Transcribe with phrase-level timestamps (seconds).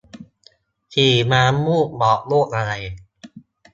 [0.93, 2.71] สีน้ำมูกบอกโรคอะไร